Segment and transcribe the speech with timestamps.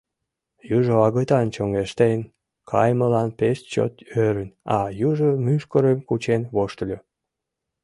[0.77, 2.19] Южо агытан чоҥештен
[2.69, 3.93] кайымылан пеш чот
[4.25, 6.97] ӧрын, а южо мӱшкырым кучен воштыльо.